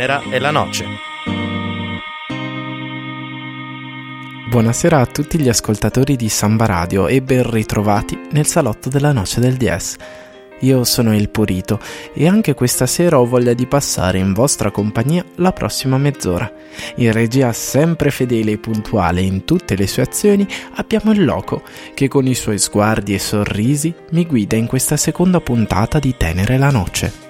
Tenera 0.00 0.22
e 0.30 0.38
la 0.38 0.50
Noce. 0.50 0.86
Buonasera 4.48 4.98
a 4.98 5.04
tutti 5.04 5.38
gli 5.38 5.48
ascoltatori 5.50 6.16
di 6.16 6.30
Samba 6.30 6.64
Radio 6.64 7.06
e 7.06 7.20
ben 7.20 7.50
ritrovati 7.50 8.18
nel 8.30 8.46
salotto 8.46 8.88
della 8.88 9.12
Noce 9.12 9.40
del 9.40 9.56
DS. 9.56 9.96
Io 10.60 10.84
sono 10.84 11.14
il 11.14 11.28
Purito 11.28 11.78
e 12.14 12.26
anche 12.26 12.54
questa 12.54 12.86
sera 12.86 13.20
ho 13.20 13.26
voglia 13.26 13.52
di 13.52 13.66
passare 13.66 14.16
in 14.16 14.32
vostra 14.32 14.70
compagnia 14.70 15.22
la 15.34 15.52
prossima 15.52 15.98
mezz'ora. 15.98 16.50
In 16.96 17.12
regia 17.12 17.52
sempre 17.52 18.10
fedele 18.10 18.52
e 18.52 18.58
puntuale 18.58 19.20
in 19.20 19.44
tutte 19.44 19.76
le 19.76 19.86
sue 19.86 20.04
azioni 20.04 20.48
abbiamo 20.76 21.12
il 21.12 21.26
Loco 21.26 21.62
che 21.92 22.08
con 22.08 22.26
i 22.26 22.34
suoi 22.34 22.58
sguardi 22.58 23.12
e 23.12 23.18
sorrisi 23.18 23.94
mi 24.12 24.24
guida 24.24 24.56
in 24.56 24.66
questa 24.66 24.96
seconda 24.96 25.42
puntata 25.42 25.98
di 25.98 26.16
Tenere 26.16 26.56
la 26.56 26.70
Noce. 26.70 27.28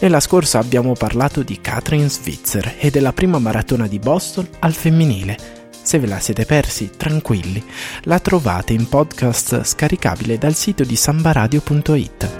Nella 0.00 0.20
scorsa 0.20 0.58
abbiamo 0.58 0.94
parlato 0.94 1.42
di 1.42 1.60
Catherine 1.60 2.08
Switzer 2.08 2.76
e 2.78 2.88
della 2.88 3.12
prima 3.12 3.38
maratona 3.38 3.86
di 3.86 3.98
Boston 3.98 4.48
al 4.60 4.72
femminile. 4.72 5.36
Se 5.82 5.98
ve 5.98 6.06
la 6.06 6.18
siete 6.18 6.46
persi, 6.46 6.92
tranquilli, 6.96 7.62
la 8.04 8.18
trovate 8.18 8.72
in 8.72 8.88
podcast 8.88 9.62
scaricabile 9.62 10.38
dal 10.38 10.54
sito 10.54 10.84
di 10.84 10.96
sambaradio.it. 10.96 12.30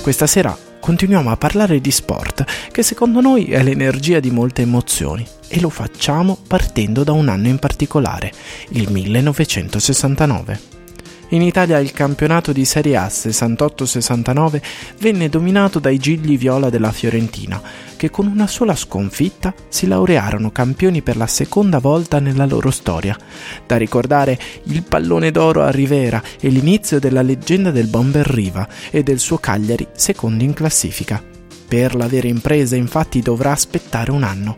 Questa 0.00 0.26
sera 0.26 0.56
continuiamo 0.80 1.30
a 1.30 1.36
parlare 1.36 1.78
di 1.82 1.90
sport, 1.90 2.70
che 2.72 2.82
secondo 2.82 3.20
noi 3.20 3.50
è 3.50 3.62
l'energia 3.62 4.18
di 4.18 4.30
molte 4.30 4.62
emozioni, 4.62 5.26
e 5.48 5.60
lo 5.60 5.68
facciamo 5.68 6.38
partendo 6.48 7.04
da 7.04 7.12
un 7.12 7.28
anno 7.28 7.48
in 7.48 7.58
particolare, 7.58 8.32
il 8.70 8.90
1969. 8.90 10.73
In 11.34 11.42
Italia 11.42 11.80
il 11.80 11.90
campionato 11.90 12.52
di 12.52 12.64
Serie 12.64 12.96
A 12.96 13.08
68-69 13.08 14.62
venne 15.00 15.28
dominato 15.28 15.80
dai 15.80 15.98
Gigli 15.98 16.38
Viola 16.38 16.70
della 16.70 16.92
Fiorentina, 16.92 17.60
che 17.96 18.08
con 18.08 18.28
una 18.28 18.46
sola 18.46 18.76
sconfitta 18.76 19.52
si 19.68 19.88
laurearono 19.88 20.52
campioni 20.52 21.02
per 21.02 21.16
la 21.16 21.26
seconda 21.26 21.80
volta 21.80 22.20
nella 22.20 22.46
loro 22.46 22.70
storia. 22.70 23.18
Da 23.66 23.76
ricordare 23.76 24.38
il 24.66 24.84
pallone 24.84 25.32
d'oro 25.32 25.64
a 25.64 25.70
Rivera 25.70 26.22
e 26.40 26.50
l'inizio 26.50 27.00
della 27.00 27.22
leggenda 27.22 27.72
del 27.72 27.88
Bomber 27.88 28.28
Riva 28.28 28.68
e 28.92 29.02
del 29.02 29.18
suo 29.18 29.38
Cagliari 29.38 29.88
secondo 29.92 30.44
in 30.44 30.54
classifica. 30.54 31.33
Per 31.66 31.94
la 31.94 32.06
vera 32.06 32.28
impresa 32.28 32.76
infatti 32.76 33.20
dovrà 33.20 33.52
aspettare 33.52 34.10
un 34.10 34.22
anno. 34.22 34.56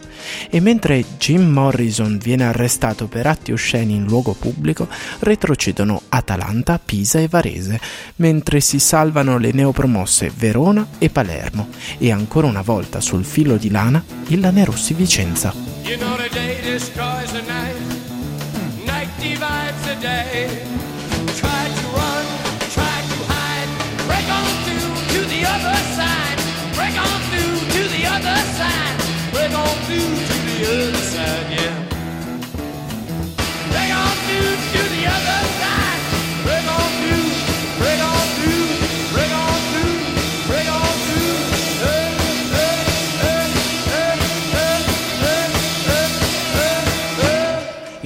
E 0.50 0.60
mentre 0.60 1.04
Jim 1.18 1.42
Morrison 1.42 2.18
viene 2.18 2.44
arrestato 2.44 3.06
per 3.06 3.26
atti 3.26 3.52
osceni 3.52 3.94
in 3.94 4.04
luogo 4.04 4.34
pubblico, 4.38 4.88
retrocedono 5.20 6.02
Atalanta, 6.08 6.80
Pisa 6.84 7.18
e 7.18 7.28
Varese, 7.28 7.80
mentre 8.16 8.60
si 8.60 8.78
salvano 8.78 9.38
le 9.38 9.52
neopromosse 9.52 10.32
Verona 10.36 10.86
e 10.98 11.08
Palermo. 11.10 11.68
E 11.98 12.10
ancora 12.10 12.46
una 12.46 12.62
volta 12.62 13.00
sul 13.00 13.24
filo 13.24 13.56
di 13.56 13.70
lana 13.70 14.02
il 14.28 14.40
Lanerossi 14.40 14.94
Vicenza. 14.94 15.52
You 15.84 15.96
know 15.98 16.16
to 29.86 29.92
the 29.94 30.64
other 30.66 30.98
side, 30.98 31.52
yeah. 31.52 31.65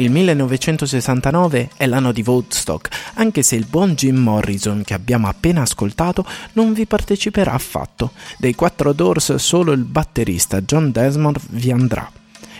Il 0.00 0.10
1969 0.10 1.72
è 1.76 1.84
l'anno 1.84 2.10
di 2.10 2.24
Woodstock, 2.24 2.88
anche 3.16 3.42
se 3.42 3.54
il 3.56 3.66
buon 3.66 3.92
Jim 3.92 4.16
Morrison 4.16 4.80
che 4.82 4.94
abbiamo 4.94 5.28
appena 5.28 5.60
ascoltato 5.60 6.24
non 6.54 6.72
vi 6.72 6.86
parteciperà 6.86 7.52
affatto. 7.52 8.12
Dei 8.38 8.54
quattro 8.54 8.94
Doors 8.94 9.34
solo 9.34 9.72
il 9.72 9.84
batterista 9.84 10.62
John 10.62 10.90
Desmond 10.90 11.38
vi 11.50 11.70
andrà. 11.70 12.10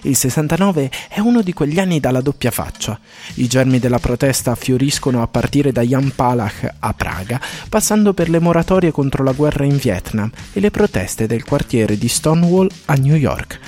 Il 0.03 0.17
69 0.17 0.91
è 1.09 1.21
uno 1.21 1.41
di 1.41 1.55
quegli 1.55 1.79
anni 1.79 1.99
dalla 1.99 2.21
doppia 2.21 2.51
faccia. 2.51 3.01
I 3.37 3.47
germi 3.47 3.79
della 3.79 3.99
protesta 3.99 4.55
fioriscono 4.55 5.23
a 5.23 5.27
partire 5.27 5.73
da 5.73 5.81
Jan 5.81 6.13
Palach 6.15 6.75
a 6.79 6.93
Praga, 6.93 7.41
passando 7.71 8.13
per 8.13 8.29
le 8.29 8.39
moratorie 8.39 8.93
contro 8.93 9.25
la 9.25 9.33
guerra 9.33 9.65
in 9.65 9.79
Vietnam 9.79 10.31
e 10.53 10.61
le 10.61 10.71
proteste 10.71 11.27
del 11.27 11.45
quartiere 11.45 11.97
di 11.97 12.09
Stonewall 12.09 12.69
a 12.85 12.95
New 12.97 13.17
York. 13.17 13.59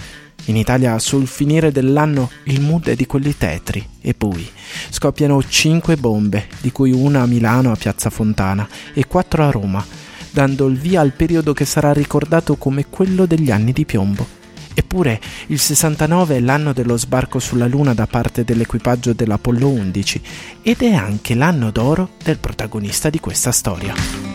In 0.47 0.57
Italia 0.57 0.99
sul 0.99 1.29
finire 1.29 1.71
dell'anno 1.71 2.29
il 2.45 2.61
mood 2.61 2.89
è 2.89 2.97
di 2.97 3.07
quelli 3.07 3.37
tetri 3.37 3.87
e 4.01 4.13
bui. 4.17 4.49
Scoppiano 4.91 5.41
cinque 5.47 5.97
bombe, 5.97 6.49
di 6.61 6.73
cui 6.73 6.91
una 6.91 7.23
a 7.23 7.27
Milano 7.27 7.71
a 7.71 7.77
Piazza 7.77 8.11
Fontana 8.11 8.69
e 8.93 9.07
quattro 9.07 9.45
a 9.45 9.51
Roma, 9.51 9.85
dando 10.31 10.67
il 10.67 10.79
via 10.79 11.01
al 11.01 11.13
periodo 11.13 11.53
che 11.53 11.65
sarà 11.65 11.93
ricordato 11.93 12.57
come 12.57 12.87
quello 12.87 13.25
degli 13.25 13.53
anni 13.53 13.73
di 13.73 13.85
piombo. 13.85 14.41
Eppure 14.75 15.21
il 15.49 15.61
69 15.61 16.37
è 16.37 16.41
l'anno 16.41 16.73
dello 16.73 16.97
sbarco 16.97 17.39
sulla 17.39 17.67
Luna 17.67 17.95
da 17.95 18.07
parte 18.07 18.43
dell'equipaggio 18.43 19.13
dell'Apollo 19.13 19.69
11 19.69 20.23
ed 20.63 20.83
è 20.83 20.93
anche 20.93 21.35
l'anno 21.35 21.71
d'oro 21.71 22.11
del 22.25 22.39
protagonista 22.39 23.11
di 23.11 23.21
questa 23.21 23.53
storia. 23.53 24.32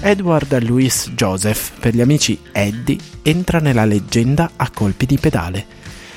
Edward 0.00 0.62
Louis 0.62 1.10
Joseph, 1.14 1.72
per 1.80 1.94
gli 1.94 2.00
amici 2.00 2.38
Eddie, 2.52 2.98
entra 3.22 3.58
nella 3.58 3.84
leggenda 3.84 4.52
a 4.56 4.70
colpi 4.70 5.06
di 5.06 5.18
pedale. 5.18 5.66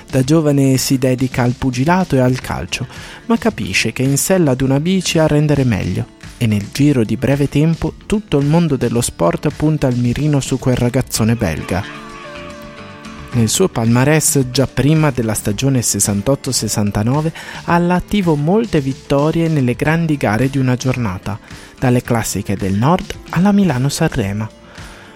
Da 0.10 0.24
giovane 0.24 0.78
si 0.78 0.98
dedica 0.98 1.44
al 1.44 1.54
pugilato 1.58 2.16
e 2.16 2.20
al 2.20 2.40
calcio, 2.42 2.88
ma 3.26 3.38
capisce 3.38 3.94
che 3.94 4.04
in 4.04 4.18
sella 4.18 4.52
ad 4.52 4.62
una 4.62 4.80
bici 4.80 5.18
a 5.18 5.28
rendere 5.28 5.64
meglio 5.64 6.18
e 6.38 6.48
nel 6.48 6.68
giro 6.72 7.04
di 7.04 7.18
breve 7.18 7.50
tempo 7.50 7.94
tutto 8.06 8.38
il 8.38 8.46
mondo 8.46 8.78
dello 8.78 9.02
sport 9.02 9.50
punta 9.56 9.88
il 9.88 9.98
mirino 9.98 10.40
su 10.40 10.58
quel 10.58 10.78
ragazzone 10.78 11.36
belga. 11.36 12.09
Nel 13.32 13.48
suo 13.48 13.70
palmarès 13.70 14.50
già 14.50 14.66
prima 14.66 15.12
della 15.12 15.36
stagione 15.36 15.82
68-69 15.82 17.32
ha 17.66 17.76
all'attivo 17.76 18.34
molte 18.36 18.82
vittorie 18.82 19.48
nelle 19.48 19.76
grandi 19.76 20.18
gare 20.18 20.50
di 20.50 20.58
una 20.58 20.76
giornata, 20.76 21.40
dalle 21.78 22.02
classiche 22.02 22.58
del 22.58 22.74
nord 22.74 23.14
alla 23.30 23.52
Milano-Sanremo. 23.52 24.50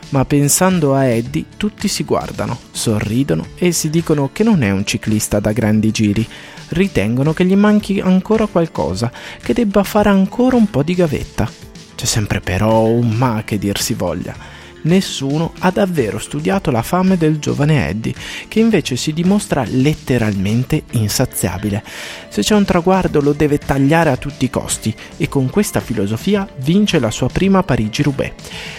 Ma 0.09 0.25
pensando 0.25 0.93
a 0.93 1.05
Eddie 1.05 1.45
tutti 1.57 1.87
si 1.87 2.03
guardano, 2.03 2.59
sorridono 2.71 3.47
e 3.55 3.71
si 3.71 3.89
dicono 3.89 4.29
che 4.31 4.43
non 4.43 4.61
è 4.61 4.69
un 4.69 4.85
ciclista 4.85 5.39
da 5.39 5.51
grandi 5.51 5.89
giri, 5.89 6.25
ritengono 6.69 7.33
che 7.33 7.45
gli 7.45 7.55
manchi 7.55 7.99
ancora 7.99 8.45
qualcosa, 8.45 9.11
che 9.41 9.53
debba 9.53 9.83
fare 9.83 10.09
ancora 10.09 10.55
un 10.55 10.69
po' 10.69 10.83
di 10.83 10.93
gavetta. 10.93 11.49
C'è 11.95 12.05
sempre 12.05 12.41
però 12.41 12.83
un 12.83 13.09
ma 13.09 13.41
che 13.43 13.57
dir 13.57 13.79
si 13.81 13.95
voglia 13.95 14.52
nessuno 14.83 15.53
ha 15.59 15.71
davvero 15.71 16.19
studiato 16.19 16.71
la 16.71 16.81
fame 16.81 17.17
del 17.17 17.39
giovane 17.39 17.89
Eddie, 17.89 18.13
che 18.47 18.59
invece 18.59 18.95
si 18.95 19.13
dimostra 19.13 19.63
letteralmente 19.67 20.83
insaziabile. 20.91 21.83
Se 22.29 22.41
c'è 22.41 22.55
un 22.55 22.65
traguardo 22.65 23.21
lo 23.21 23.33
deve 23.33 23.57
tagliare 23.57 24.09
a 24.09 24.17
tutti 24.17 24.45
i 24.45 24.49
costi 24.49 24.93
e 25.17 25.27
con 25.27 25.49
questa 25.49 25.79
filosofia 25.79 26.47
vince 26.57 26.99
la 26.99 27.11
sua 27.11 27.29
prima 27.29 27.63
Parigi-Roubaix. 27.63 28.31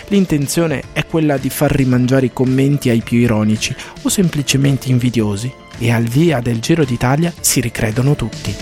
L'intenzione 0.08 0.82
è 0.92 1.06
quella 1.06 1.36
di 1.36 1.50
far 1.50 1.70
rimangiare 1.70 2.26
i 2.26 2.32
commenti 2.32 2.88
ai 2.90 3.02
più 3.02 3.18
ironici 3.18 3.74
o 4.02 4.08
semplicemente 4.08 4.88
invidiosi 4.88 5.52
e 5.78 5.90
al 5.90 6.04
via 6.04 6.40
del 6.40 6.60
Giro 6.60 6.84
d'Italia 6.84 7.32
si 7.40 7.60
ricredono 7.60 8.14
tutti. 8.14 8.54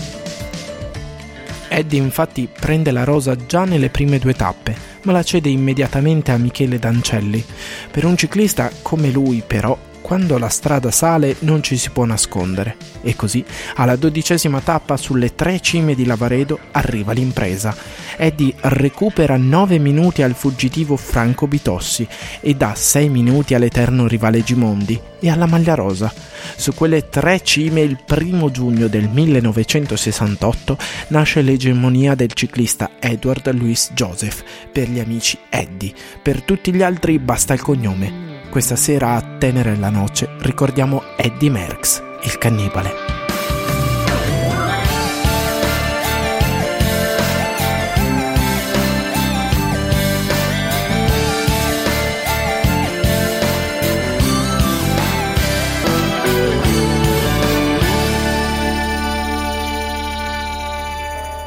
Eddie 1.67 1.99
infatti 1.99 2.47
prende 2.47 2.91
la 2.91 3.03
rosa 3.03 3.35
già 3.35 3.65
nelle 3.65 3.89
prime 3.89 4.19
due 4.19 4.33
tappe 4.33 4.92
ma 5.03 5.11
la 5.11 5.23
cede 5.23 5.49
immediatamente 5.49 6.31
a 6.31 6.37
Michele 6.37 6.79
Dancelli. 6.79 7.43
Per 7.91 8.05
un 8.05 8.17
ciclista 8.17 8.71
come 8.81 9.09
lui, 9.09 9.43
però, 9.45 9.77
quando 10.03 10.37
la 10.37 10.49
strada 10.49 10.91
sale 10.91 11.37
non 11.39 11.63
ci 11.63 11.77
si 11.77 11.89
può 11.89 12.03
nascondere. 12.03 12.75
E 13.01 13.15
così, 13.15 13.43
alla 13.75 13.95
dodicesima 13.95 14.59
tappa 14.59 14.97
sulle 14.97 15.33
tre 15.33 15.61
cime 15.61 15.95
di 15.95 16.05
Lavaredo, 16.05 16.59
arriva 16.71 17.13
l'impresa. 17.13 17.73
Eddie 18.17 18.53
recupera 18.59 19.37
9 19.37 19.79
minuti 19.79 20.21
al 20.21 20.35
fuggitivo 20.35 20.97
Franco 20.97 21.47
Bitossi 21.47 22.05
e 22.41 22.53
dà 22.53 22.75
6 22.75 23.09
minuti 23.09 23.55
all'eterno 23.55 24.05
rivale 24.05 24.43
Gimondi 24.43 24.99
e 25.19 25.29
alla 25.29 25.45
maglia 25.45 25.73
rosa. 25.73 26.13
Su 26.57 26.73
quelle 26.73 27.07
tre 27.07 27.41
cime 27.41 27.79
il 27.79 27.97
primo 28.05 28.51
giugno 28.51 28.87
del 28.87 29.07
1968 29.07 30.77
nasce 31.07 31.41
l'egemonia 31.41 32.13
del 32.13 32.33
ciclista 32.33 32.91
Edward 32.99 33.49
Louis 33.53 33.91
Joseph, 33.93 34.43
per 34.69 34.89
gli 34.89 34.99
amici 34.99 35.39
Eddie, 35.49 35.93
per 36.21 36.41
tutti 36.41 36.73
gli 36.73 36.83
altri 36.83 37.17
basta 37.19 37.53
il 37.53 37.61
cognome. 37.61 38.32
Questa 38.53 38.75
sera 38.75 39.15
a 39.15 39.21
Tenere 39.39 39.75
la 39.77 39.89
Noce 39.89 40.29
ricordiamo 40.41 41.01
Eddie 41.17 41.49
Merckx, 41.49 42.03
il 42.21 42.37
cannibale. 42.37 42.91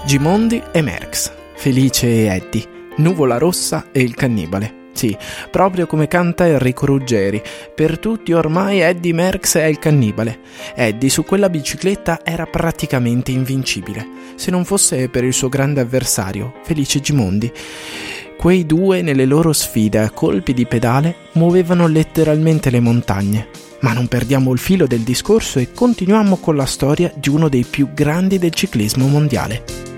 Gimondi 0.07 0.61
e 0.73 0.83
Merx, 0.83 1.33
Felice 1.55 2.09
e 2.09 2.35
Eddie, 2.35 2.69
Nuvola 2.97 3.39
Rossa 3.39 3.91
e 3.93 4.01
il 4.01 4.17
Cannibale. 4.17 4.86
Sì, 4.97 5.15
proprio 5.51 5.87
come 5.87 6.09
canta 6.09 6.47
Enrico 6.47 6.87
Ruggeri. 6.87 7.43
Per 7.75 7.99
tutti 7.99 8.33
ormai 8.33 8.81
Eddie 8.81 9.13
Merckx 9.13 9.59
è 9.59 9.65
il 9.65 9.79
cannibale. 9.79 10.39
Eddie 10.75 11.11
su 11.11 11.23
quella 11.23 11.51
bicicletta 11.51 12.21
era 12.25 12.47
praticamente 12.47 13.31
invincibile, 13.31 14.09
se 14.37 14.51
non 14.51 14.65
fosse 14.65 15.11
per 15.11 15.23
il 15.23 15.35
suo 15.35 15.51
grande 15.51 15.83
avversario, 15.83 16.55
Felice 16.63 17.01
Gimondi. 17.01 17.53
Quei 18.39 18.65
due 18.65 19.03
nelle 19.03 19.27
loro 19.27 19.53
sfide 19.53 19.99
a 19.99 20.11
colpi 20.11 20.55
di 20.55 20.65
pedale 20.65 21.15
muovevano 21.33 21.87
letteralmente 21.87 22.71
le 22.71 22.81
montagne. 22.81 23.49
Ma 23.81 23.93
non 23.93 24.09
perdiamo 24.09 24.51
il 24.55 24.59
filo 24.59 24.87
del 24.87 25.01
discorso 25.01 25.59
e 25.59 25.73
continuiamo 25.73 26.39
con 26.39 26.57
la 26.57 26.65
storia 26.65 27.13
di 27.15 27.29
uno 27.29 27.51
dei 27.51 27.67
più 27.69 27.93
grandi 27.93 28.39
del 28.39 28.55
ciclismo 28.55 29.07
mondiale. 29.09 29.96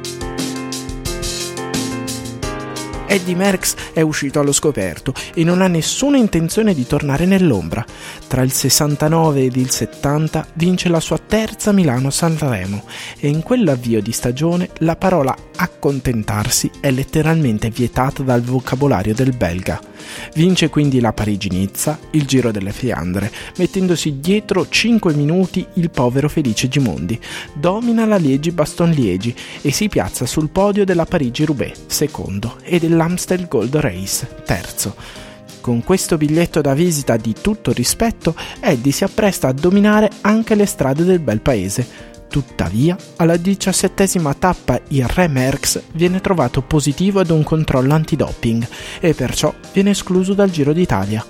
Eddie 3.10 3.34
Merckx 3.34 3.74
è 3.94 4.02
uscito 4.02 4.38
allo 4.38 4.52
scoperto 4.52 5.14
e 5.32 5.42
non 5.42 5.62
ha 5.62 5.66
nessuna 5.66 6.18
intenzione 6.18 6.74
di 6.74 6.86
tornare 6.86 7.24
nell'ombra. 7.24 7.84
Tra 8.26 8.42
il 8.42 8.52
69 8.52 9.44
ed 9.44 9.56
il 9.56 9.70
70 9.70 10.46
vince 10.52 10.90
la 10.90 11.00
sua 11.00 11.16
terza 11.18 11.72
Milano-Sanremo 11.72 12.84
e 13.18 13.28
in 13.28 13.42
quell'avvio 13.42 14.02
di 14.02 14.12
stagione 14.12 14.68
la 14.80 14.96
parola 14.96 15.34
accontentarsi 15.56 16.70
è 16.80 16.90
letteralmente 16.90 17.70
vietata 17.70 18.22
dal 18.22 18.42
vocabolario 18.42 19.14
del 19.14 19.34
belga. 19.34 19.80
Vince 20.34 20.68
quindi 20.68 21.00
la 21.00 21.12
Parigi-Nizza, 21.12 21.98
il 22.12 22.26
Giro 22.26 22.50
delle 22.50 22.72
Fiandre, 22.72 23.32
mettendosi 23.56 24.20
dietro 24.20 24.68
5 24.68 25.14
minuti 25.14 25.66
il 25.74 25.90
povero 25.90 26.28
Felice 26.28 26.68
Gimondi. 26.68 27.18
Domina 27.54 28.04
la 28.04 28.16
Liegi-Baston-Liegi 28.16 29.34
e 29.62 29.72
si 29.72 29.88
piazza 29.88 30.26
sul 30.26 30.50
podio 30.50 30.84
della 30.84 31.06
Parigi-Roubaix, 31.06 31.78
secondo, 31.86 32.58
e 32.62 32.78
dell'Amstel 32.98 33.46
Gold 33.46 33.76
Race, 33.76 34.26
terzo. 34.44 34.96
Con 35.60 35.84
questo 35.84 36.16
biglietto 36.16 36.60
da 36.60 36.74
visita 36.74 37.16
di 37.16 37.32
tutto 37.40 37.72
rispetto, 37.72 38.34
Eddie 38.58 38.90
si 38.90 39.04
appresta 39.04 39.46
a 39.46 39.52
dominare 39.52 40.10
anche 40.22 40.56
le 40.56 40.66
strade 40.66 41.04
del 41.04 41.20
bel 41.20 41.40
paese, 41.40 42.06
Tuttavia, 42.28 42.94
alla 43.16 43.38
diciassettesima 43.38 44.34
tappa 44.34 44.78
il 44.88 45.08
Re 45.08 45.28
Merckx 45.28 45.80
viene 45.92 46.20
trovato 46.20 46.60
positivo 46.60 47.20
ad 47.20 47.30
un 47.30 47.42
controllo 47.42 47.94
antidoping 47.94 48.68
e 49.00 49.14
perciò 49.14 49.54
viene 49.72 49.90
escluso 49.90 50.34
dal 50.34 50.50
Giro 50.50 50.74
d'Italia. 50.74 51.24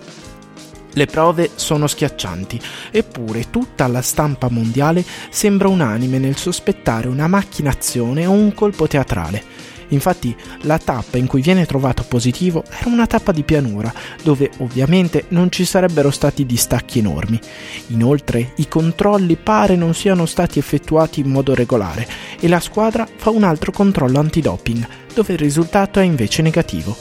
Le 0.92 1.06
prove 1.06 1.50
sono 1.54 1.86
schiaccianti, 1.86 2.60
eppure 2.90 3.48
tutta 3.48 3.86
la 3.86 4.02
stampa 4.02 4.48
mondiale 4.50 5.04
sembra 5.30 5.68
unanime 5.68 6.18
nel 6.18 6.36
sospettare 6.36 7.06
una 7.06 7.28
macchinazione 7.28 8.26
o 8.26 8.32
un 8.32 8.52
colpo 8.52 8.88
teatrale. 8.88 9.57
Infatti 9.88 10.36
la 10.62 10.78
tappa 10.78 11.16
in 11.16 11.26
cui 11.26 11.40
viene 11.40 11.66
trovato 11.66 12.04
positivo 12.06 12.64
era 12.68 12.88
una 12.88 13.06
tappa 13.06 13.32
di 13.32 13.42
pianura, 13.42 13.92
dove 14.22 14.50
ovviamente 14.58 15.24
non 15.28 15.50
ci 15.50 15.64
sarebbero 15.64 16.10
stati 16.10 16.44
distacchi 16.44 16.98
enormi. 16.98 17.40
Inoltre 17.88 18.52
i 18.56 18.68
controlli 18.68 19.36
pare 19.36 19.76
non 19.76 19.94
siano 19.94 20.26
stati 20.26 20.58
effettuati 20.58 21.20
in 21.20 21.30
modo 21.30 21.54
regolare 21.54 22.06
e 22.40 22.48
la 22.48 22.60
squadra 22.60 23.06
fa 23.16 23.30
un 23.30 23.44
altro 23.44 23.72
controllo 23.72 24.18
antidoping, 24.18 24.86
dove 25.14 25.32
il 25.32 25.38
risultato 25.38 26.00
è 26.00 26.04
invece 26.04 26.42
negativo. 26.42 26.96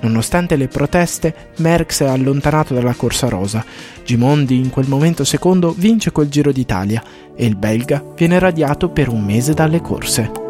Nonostante 0.00 0.56
le 0.56 0.68
proteste, 0.68 1.52
Merckx 1.56 2.02
è 2.02 2.06
allontanato 2.06 2.74
dalla 2.74 2.94
corsa 2.94 3.28
rosa. 3.28 3.64
Gimondi 4.04 4.58
in 4.58 4.70
quel 4.70 4.88
momento 4.88 5.24
secondo 5.24 5.74
vince 5.76 6.12
quel 6.12 6.28
Giro 6.28 6.52
d'Italia 6.52 7.02
e 7.34 7.46
il 7.46 7.56
belga 7.56 8.04
viene 8.14 8.38
radiato 8.38 8.90
per 8.90 9.08
un 9.08 9.24
mese 9.24 9.54
dalle 9.54 9.80
corse. 9.80 10.45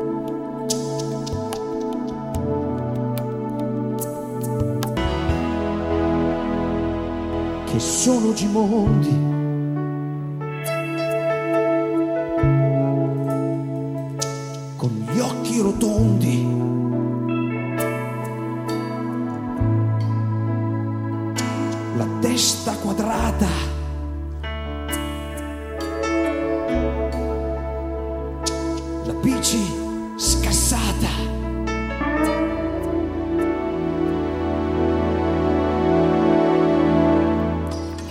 Che 7.77 7.81
sono 7.81 8.33
Gimondi. 8.33 9.46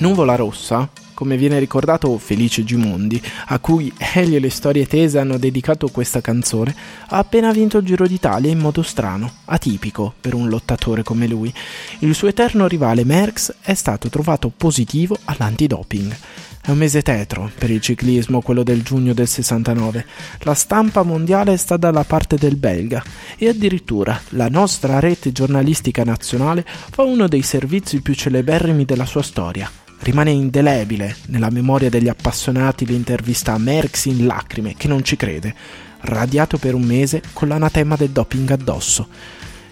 Nuvola 0.05 0.35
Rossa, 0.35 0.87
come 1.15 1.35
viene 1.35 1.57
ricordato 1.57 2.15
Felice 2.19 2.63
Gimondi, 2.63 3.19
a 3.47 3.57
cui 3.57 3.91
Elio 3.97 4.37
e 4.37 4.39
le 4.39 4.51
storie 4.51 4.85
tese 4.85 5.17
hanno 5.17 5.39
dedicato 5.39 5.87
questa 5.87 6.21
canzone, 6.21 6.75
ha 7.07 7.17
appena 7.17 7.51
vinto 7.51 7.79
il 7.79 7.85
Giro 7.87 8.05
d'Italia 8.05 8.51
in 8.51 8.59
modo 8.59 8.83
strano, 8.83 9.37
atipico 9.45 10.13
per 10.21 10.35
un 10.35 10.47
lottatore 10.47 11.01
come 11.01 11.25
lui. 11.25 11.51
Il 11.99 12.13
suo 12.13 12.27
eterno 12.27 12.67
rivale 12.67 13.03
Merckx 13.03 13.55
è 13.61 13.73
stato 13.73 14.07
trovato 14.09 14.51
positivo 14.55 15.17
all'antidoping. 15.25 16.15
È 16.61 16.69
un 16.69 16.77
mese 16.77 17.01
tetro 17.01 17.49
per 17.57 17.71
il 17.71 17.81
ciclismo, 17.81 18.41
quello 18.41 18.61
del 18.61 18.83
giugno 18.83 19.13
del 19.13 19.27
69. 19.27 20.05
La 20.41 20.53
stampa 20.53 21.01
mondiale 21.01 21.57
sta 21.57 21.77
dalla 21.77 22.03
parte 22.03 22.35
del 22.35 22.57
belga 22.57 23.03
e 23.37 23.49
addirittura 23.49 24.21
la 24.29 24.49
nostra 24.49 24.99
rete 24.99 25.31
giornalistica 25.31 26.03
nazionale 26.03 26.63
fa 26.65 27.01
uno 27.01 27.27
dei 27.27 27.41
servizi 27.41 28.01
più 28.01 28.13
celeberrimi 28.13 28.85
della 28.85 29.05
sua 29.05 29.23
storia, 29.23 29.69
Rimane 29.99 30.31
indelebile 30.31 31.15
nella 31.27 31.49
memoria 31.49 31.89
degli 31.89 32.09
appassionati 32.09 32.85
l'intervista 32.85 33.53
a 33.53 33.57
Merckx 33.57 34.05
in 34.05 34.25
lacrime, 34.25 34.75
che 34.75 34.87
non 34.87 35.03
ci 35.03 35.15
crede, 35.15 35.53
radiato 36.01 36.57
per 36.57 36.75
un 36.75 36.83
mese 36.83 37.21
con 37.33 37.47
l'anatema 37.47 37.95
del 37.95 38.09
doping 38.09 38.49
addosso. 38.51 39.07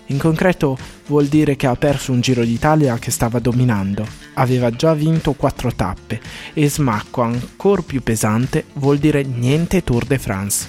In 0.08 0.18
concreto 0.18 0.77
vuol 1.08 1.27
dire 1.27 1.56
che 1.56 1.68
ha 1.68 1.75
perso 1.75 2.12
un 2.12 2.22
Giro 2.22 2.44
d'Italia 2.44 2.98
che 3.00 3.10
stava 3.10 3.39
dominando, 3.39 4.06
aveva 4.34 4.70
già 4.70 4.94
vinto 4.94 5.34
quattro 5.34 5.74
tappe 5.74 6.20
e 6.53 6.70
smacco 6.70 7.22
ancora 7.22 7.82
più 7.82 8.03
pesante 8.03 8.65
vuol 8.74 8.98
dire 8.98 9.24
niente 9.24 9.84
Tour 9.84 10.06
de 10.06 10.18
France. 10.18 10.68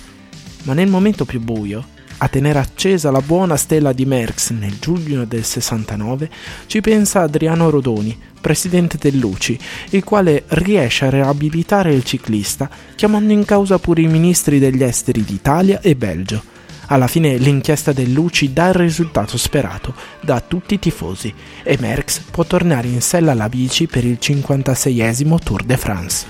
Ma 0.64 0.72
nel 0.72 0.88
momento 0.88 1.24
più 1.24 1.40
buio, 1.40 1.84
a 2.18 2.28
tenere 2.28 2.60
accesa 2.60 3.10
la 3.10 3.20
buona 3.20 3.56
stella 3.56 3.92
di 3.92 4.06
Merckx 4.06 4.50
nel 4.50 4.78
giugno 4.78 5.24
del 5.24 5.44
69 5.44 6.30
ci 6.66 6.80
pensa 6.80 7.22
Adriano 7.22 7.70
Rodoni, 7.70 8.16
presidente 8.44 8.98
dell'UCI, 8.98 9.58
il 9.92 10.04
quale 10.04 10.44
riesce 10.48 11.06
a 11.06 11.10
riabilitare 11.10 11.94
il 11.94 12.04
ciclista 12.04 12.68
chiamando 12.94 13.32
in 13.32 13.46
causa 13.46 13.78
pure 13.78 14.02
i 14.02 14.06
ministri 14.06 14.58
degli 14.58 14.82
esteri 14.82 15.24
d'Italia 15.24 15.80
e 15.80 15.96
Belgio. 15.96 16.42
Alla 16.88 17.06
fine 17.06 17.38
l'inchiesta 17.38 17.92
dell'UCI 17.92 18.52
dà 18.52 18.68
il 18.68 18.74
risultato 18.74 19.38
sperato 19.38 19.94
da 20.20 20.40
tutti 20.40 20.74
i 20.74 20.78
tifosi 20.78 21.32
e 21.62 21.78
Merckx 21.80 22.20
può 22.30 22.44
tornare 22.44 22.86
in 22.86 23.00
sella 23.00 23.32
alla 23.32 23.48
bici 23.48 23.86
per 23.86 24.04
il 24.04 24.18
56esimo 24.20 25.38
Tour 25.38 25.62
de 25.62 25.76
France. 25.78 26.26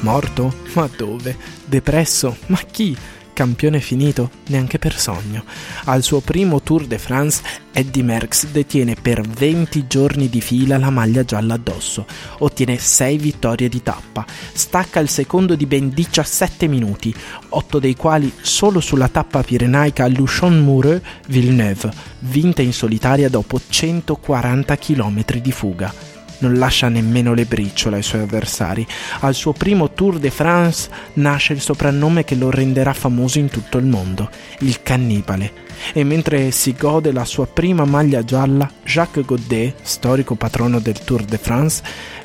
Morto? 0.00 0.52
Ma 0.74 0.86
dove? 0.94 1.34
Depresso? 1.64 2.36
Ma 2.48 2.60
chi? 2.70 2.94
Campione 3.36 3.80
finito? 3.80 4.30
Neanche 4.46 4.78
per 4.78 4.98
sogno. 4.98 5.44
Al 5.84 6.02
suo 6.02 6.20
primo 6.20 6.62
Tour 6.62 6.86
de 6.86 6.96
France, 6.96 7.42
Eddie 7.70 8.02
Merckx 8.02 8.46
detiene 8.46 8.94
per 8.94 9.20
20 9.20 9.86
giorni 9.86 10.30
di 10.30 10.40
fila 10.40 10.78
la 10.78 10.88
maglia 10.88 11.22
gialla 11.22 11.52
addosso. 11.52 12.06
Ottiene 12.38 12.78
6 12.78 13.18
vittorie 13.18 13.68
di 13.68 13.82
tappa. 13.82 14.24
Stacca 14.54 15.00
il 15.00 15.10
secondo 15.10 15.54
di 15.54 15.66
ben 15.66 15.90
17 15.90 16.66
minuti, 16.66 17.14
8 17.50 17.78
dei 17.78 17.94
quali 17.94 18.32
solo 18.40 18.80
sulla 18.80 19.08
tappa 19.08 19.42
pirenaica 19.42 20.08
Luchon-Moureux-Villeneuve, 20.08 21.92
vinta 22.20 22.62
in 22.62 22.72
solitaria 22.72 23.28
dopo 23.28 23.60
140 23.68 24.76
km 24.78 25.24
di 25.42 25.52
fuga 25.52 26.15
non 26.38 26.54
lascia 26.54 26.88
nemmeno 26.88 27.34
le 27.34 27.44
briciole 27.44 27.96
ai 27.96 28.02
suoi 28.02 28.22
avversari. 28.22 28.86
Al 29.20 29.34
suo 29.34 29.52
primo 29.52 29.90
Tour 29.90 30.18
de 30.18 30.30
France 30.30 30.88
nasce 31.14 31.52
il 31.52 31.60
soprannome 31.60 32.24
che 32.24 32.34
lo 32.34 32.50
renderà 32.50 32.92
famoso 32.92 33.38
in 33.38 33.48
tutto 33.48 33.78
il 33.78 33.86
mondo, 33.86 34.30
il 34.60 34.82
cannibale. 34.82 35.64
E 35.92 36.04
mentre 36.04 36.50
si 36.50 36.74
gode 36.74 37.12
la 37.12 37.24
sua 37.24 37.46
prima 37.46 37.84
maglia 37.84 38.24
gialla, 38.24 38.70
Jacques 38.84 39.24
Godet, 39.24 39.74
storico 39.82 40.34
patrono 40.34 40.78
del 40.80 40.98
Tour 41.04 41.22
de 41.22 41.38
France, 41.38 41.82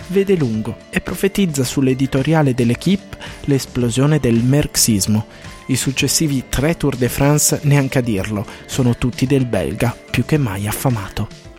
vede 0.07 0.35
lungo 0.35 0.77
e 0.89 1.01
profetizza 1.01 1.63
sull'editoriale 1.63 2.53
dell'Equipe 2.53 3.17
l'esplosione 3.41 4.19
del 4.19 4.43
marxismo. 4.43 5.25
I 5.67 5.75
successivi 5.75 6.45
tre 6.49 6.75
Tour 6.75 6.95
de 6.95 7.07
France, 7.07 7.59
neanche 7.63 7.99
a 7.99 8.01
dirlo, 8.01 8.45
sono 8.65 8.95
tutti 8.97 9.25
del 9.25 9.45
belga, 9.45 9.95
più 10.09 10.25
che 10.25 10.37
mai 10.37 10.67
affamato. 10.67 11.50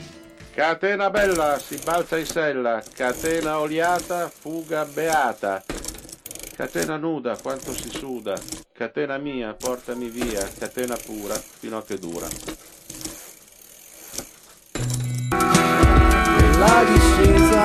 Catena 0.55 1.09
bella, 1.09 1.59
si 1.59 1.81
balza 1.83 2.19
in 2.19 2.27
sella, 2.27 2.83
catena 2.95 3.59
oliata, 3.59 4.29
fuga 4.29 4.85
beata. 4.85 5.65
Catena 6.55 6.99
nuda, 6.99 7.39
quanto 7.41 7.73
si 7.73 7.89
suda, 7.89 8.39
catena 8.71 9.17
mia, 9.17 9.55
portami 9.55 10.11
via, 10.11 10.47
catena 10.59 10.95
pura, 10.95 11.35
fino 11.35 11.79
a 11.79 11.83
che 11.83 11.99
dura. 11.99 12.27
La 16.59 16.85
discesa. 16.85 17.65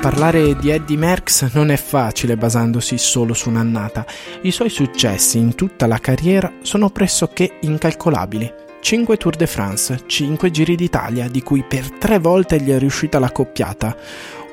Parlare 0.00 0.54
di 0.54 0.70
Eddie 0.70 0.96
Merckx 0.96 1.54
non 1.54 1.70
è 1.70 1.76
facile 1.76 2.36
basandosi 2.36 2.98
solo 2.98 3.34
su 3.34 3.48
un'annata. 3.48 4.06
I 4.42 4.52
suoi 4.52 4.70
successi 4.70 5.38
in 5.38 5.56
tutta 5.56 5.88
la 5.88 5.98
carriera 5.98 6.52
sono 6.62 6.88
pressoché 6.90 7.58
incalcolabili. 7.62 8.70
5 8.82 9.16
Tour 9.16 9.36
de 9.36 9.46
France, 9.46 10.02
5 10.06 10.50
Giri 10.50 10.74
d'Italia, 10.74 11.28
di 11.28 11.40
cui 11.40 11.62
per 11.62 11.88
tre 11.92 12.18
volte 12.18 12.60
gli 12.60 12.70
è 12.70 12.78
riuscita 12.80 13.20
la 13.20 13.30
coppiata, 13.30 13.96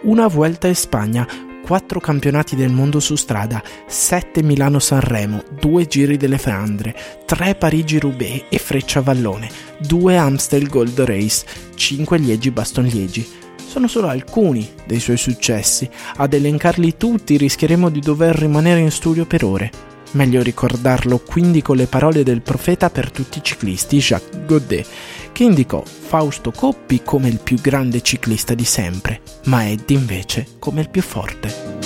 una 0.04 0.28
Vuelta 0.28 0.68
in 0.68 0.76
Spagna, 0.76 1.28
4 1.66 2.00
campionati 2.00 2.56
del 2.56 2.70
mondo 2.70 3.00
su 3.00 3.16
strada, 3.16 3.62
7 3.88 4.44
Milano-Sanremo, 4.44 5.44
2 5.60 5.88
Giri 5.88 6.16
delle 6.16 6.38
Flandre, 6.38 6.96
3 7.26 7.56
Parigi-Roubaix 7.56 8.46
e 8.50 8.60
Freccia-Vallone, 8.60 9.50
2 9.80 10.18
Amstel 10.18 10.70
Gold 10.70 11.00
Race, 11.02 11.46
5 11.74 12.18
Liegi-Baston-Liegi 12.20 13.28
sono 13.70 13.88
solo 13.88 14.08
alcuni 14.08 14.68
dei 14.86 15.00
suoi 15.00 15.18
successi. 15.18 15.88
Ad 16.18 16.34
elencarli 16.34 16.98
tutti 16.98 17.38
rischieremo 17.38 17.90
di 17.90 18.00
dover 18.00 18.36
rimanere 18.36 18.80
in 18.80 18.90
studio 18.90 19.26
per 19.26 19.44
ore. 19.44 19.72
Meglio 20.12 20.42
ricordarlo 20.42 21.20
quindi 21.20 21.62
con 21.62 21.76
le 21.76 21.86
parole 21.86 22.24
del 22.24 22.42
profeta 22.42 22.90
per 22.90 23.12
tutti 23.12 23.38
i 23.38 23.44
ciclisti, 23.44 24.00
Jacques 24.00 24.46
Godet, 24.46 24.88
che 25.32 25.44
indicò 25.44 25.84
Fausto 25.86 26.52
Coppi 26.52 27.02
come 27.04 27.28
il 27.28 27.40
più 27.40 27.58
grande 27.62 28.02
ciclista 28.02 28.56
di 28.56 28.66
sempre, 28.66 29.22
ma 29.46 29.70
Eddie 29.70 29.98
invece 29.98 30.48
come 30.58 30.82
il 30.82 30.90
più 30.90 31.04
forte. 31.04 31.78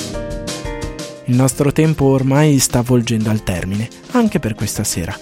Il 1.26 1.36
nostro 1.36 1.72
tempo 1.72 2.06
ormai 2.06 2.60
sta 2.60 2.82
volgendo 2.82 3.30
al 3.30 3.44
termine, 3.44 3.90
anche 4.12 4.40
per 4.40 4.56
questa 4.56 4.84
sera. 4.84 5.18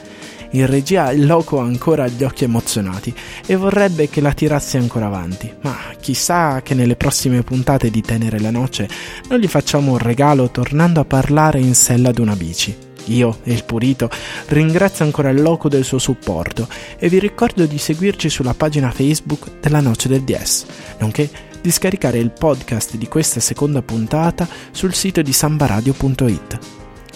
In 0.53 0.65
regia 0.67 1.11
il 1.11 1.25
loco 1.25 1.59
ha 1.59 1.63
ancora 1.63 2.07
gli 2.07 2.23
occhi 2.23 2.43
emozionati 2.43 3.13
e 3.45 3.55
vorrebbe 3.55 4.09
che 4.09 4.21
la 4.21 4.33
tirassi 4.33 4.77
ancora 4.77 5.07
avanti, 5.07 5.51
ma 5.61 5.77
chissà 5.99 6.61
che 6.61 6.73
nelle 6.73 6.95
prossime 6.95 7.41
puntate 7.41 7.89
di 7.89 8.01
Tenere 8.01 8.39
la 8.39 8.51
Noce 8.51 8.87
non 9.29 9.39
gli 9.39 9.47
facciamo 9.47 9.93
un 9.93 9.97
regalo 9.97 10.51
tornando 10.51 10.99
a 10.99 11.05
parlare 11.05 11.59
in 11.59 11.73
sella 11.73 12.09
ad 12.09 12.19
una 12.19 12.35
bici. 12.35 12.89
Io 13.11 13.39
e 13.43 13.53
il 13.53 13.63
Purito 13.63 14.09
ringrazio 14.47 15.05
ancora 15.05 15.29
il 15.29 15.41
loco 15.41 15.69
del 15.69 15.83
suo 15.83 15.99
supporto 15.99 16.67
e 16.97 17.09
vi 17.09 17.19
ricordo 17.19 17.65
di 17.65 17.77
seguirci 17.77 18.29
sulla 18.29 18.53
pagina 18.53 18.91
Facebook 18.91 19.59
della 19.59 19.81
Noce 19.81 20.07
del 20.07 20.21
DS, 20.21 20.65
nonché 20.99 21.29
di 21.61 21.71
scaricare 21.71 22.17
il 22.17 22.31
podcast 22.31 22.95
di 22.95 23.07
questa 23.07 23.39
seconda 23.39 23.81
puntata 23.81 24.47
sul 24.71 24.93
sito 24.93 25.21
di 25.21 25.31
sambaradio.it. 25.31 26.59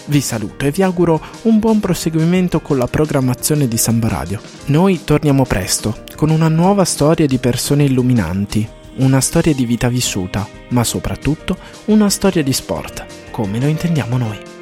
Vi 0.07 0.21
saluto 0.21 0.65
e 0.65 0.71
vi 0.71 0.83
auguro 0.83 1.19
un 1.43 1.57
buon 1.57 1.79
proseguimento 1.79 2.59
con 2.59 2.77
la 2.77 2.85
programmazione 2.85 3.67
di 3.67 3.77
Samba 3.77 4.07
Radio. 4.07 4.39
Noi 4.65 5.03
torniamo 5.03 5.45
presto 5.45 6.03
con 6.15 6.29
una 6.29 6.47
nuova 6.47 6.85
storia 6.85 7.25
di 7.25 7.39
persone 7.39 7.85
illuminanti, 7.85 8.67
una 8.97 9.19
storia 9.19 9.53
di 9.55 9.65
vita 9.65 9.87
vissuta, 9.87 10.47
ma 10.69 10.83
soprattutto 10.83 11.57
una 11.85 12.09
storia 12.09 12.43
di 12.43 12.53
sport, 12.53 13.05
come 13.31 13.59
lo 13.59 13.65
intendiamo 13.65 14.17
noi. 14.17 14.54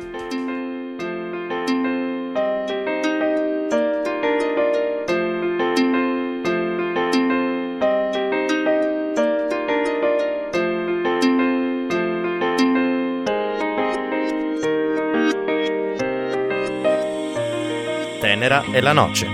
Tenera 18.53 18.63
e 18.71 18.81
la 18.81 18.93
noce. 18.93 19.32